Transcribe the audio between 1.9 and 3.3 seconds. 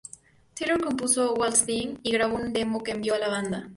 y grabó una demo que envió a la